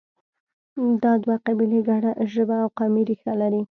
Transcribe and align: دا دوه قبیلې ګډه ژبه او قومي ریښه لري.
دا 1.03 1.13
دوه 1.23 1.35
قبیلې 1.45 1.81
ګډه 1.89 2.11
ژبه 2.33 2.55
او 2.63 2.69
قومي 2.77 3.01
ریښه 3.09 3.33
لري. 3.41 3.59